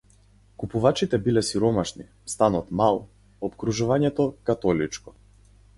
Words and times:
Купувачите 0.61 1.19
биле 1.27 1.43
сиромашни, 1.49 2.07
станот- 2.35 2.73
мал, 2.81 2.99
опкружувањето- 3.49 4.31
католичко. 4.51 5.17